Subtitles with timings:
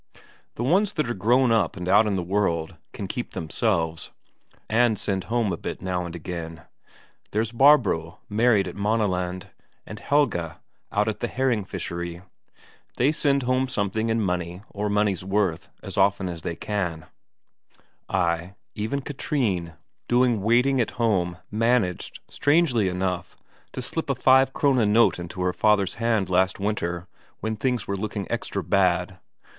[0.55, 4.09] The ones that are grown up and out in the world can keep themselves,
[4.67, 6.63] and send home a bit now and again.
[7.29, 9.51] There's Barbro married at Maaneland,
[9.85, 10.55] and Helge
[10.91, 12.23] out at the herring fishery;
[12.97, 17.05] they send home something in money or money's worth as often as they can;
[18.09, 19.73] ay, even Katrine,
[20.07, 23.37] doing waiting at home, managed, strangely enough,
[23.71, 27.05] to slip a five Krone note into her father's hand last winter,
[27.41, 29.19] when things were looking extra bad.